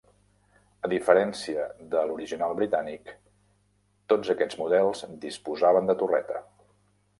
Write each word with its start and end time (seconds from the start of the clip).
A 0.87 0.89
diferència 0.93 1.65
de 1.91 2.01
l'original 2.11 2.55
britànic, 2.61 3.13
tots 4.15 4.33
aquests 4.37 4.61
models 4.65 5.05
disposaven 5.29 5.93
de 5.93 6.01
torreta. 6.03 6.45